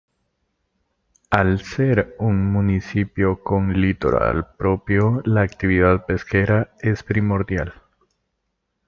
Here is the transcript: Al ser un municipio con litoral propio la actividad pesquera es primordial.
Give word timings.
Al 1.29 1.59
ser 1.63 2.15
un 2.17 2.51
municipio 2.51 3.43
con 3.43 3.79
litoral 3.79 4.47
propio 4.57 5.21
la 5.25 5.41
actividad 5.43 6.07
pesquera 6.07 6.73
es 6.79 7.03
primordial. 7.03 7.71